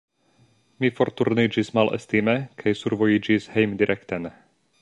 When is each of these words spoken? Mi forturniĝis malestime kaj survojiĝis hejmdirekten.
Mi 0.85 0.89
forturniĝis 0.99 1.69
malestime 1.79 2.35
kaj 2.63 2.75
survojiĝis 2.83 3.49
hejmdirekten. 3.59 4.31